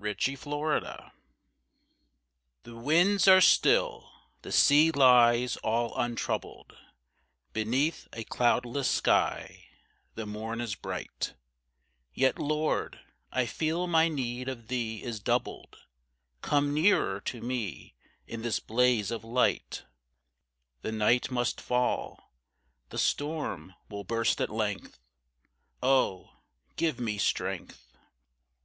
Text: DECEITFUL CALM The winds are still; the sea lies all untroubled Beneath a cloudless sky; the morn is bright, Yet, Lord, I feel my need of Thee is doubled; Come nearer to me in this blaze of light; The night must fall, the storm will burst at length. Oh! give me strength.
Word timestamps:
DECEITFUL 0.00 0.52
CALM 0.80 1.10
The 2.62 2.76
winds 2.76 3.26
are 3.26 3.40
still; 3.40 4.08
the 4.42 4.52
sea 4.52 4.92
lies 4.92 5.56
all 5.56 5.92
untroubled 5.98 6.72
Beneath 7.52 8.06
a 8.12 8.22
cloudless 8.22 8.88
sky; 8.88 9.64
the 10.14 10.24
morn 10.24 10.60
is 10.60 10.76
bright, 10.76 11.34
Yet, 12.14 12.38
Lord, 12.38 13.00
I 13.32 13.44
feel 13.46 13.88
my 13.88 14.06
need 14.08 14.48
of 14.48 14.68
Thee 14.68 15.02
is 15.02 15.18
doubled; 15.18 15.74
Come 16.42 16.72
nearer 16.72 17.20
to 17.22 17.40
me 17.40 17.96
in 18.24 18.42
this 18.42 18.60
blaze 18.60 19.10
of 19.10 19.24
light; 19.24 19.82
The 20.82 20.92
night 20.92 21.28
must 21.32 21.60
fall, 21.60 22.30
the 22.90 22.98
storm 22.98 23.74
will 23.88 24.04
burst 24.04 24.40
at 24.40 24.48
length. 24.48 25.00
Oh! 25.82 26.36
give 26.76 27.00
me 27.00 27.18
strength. 27.18 27.96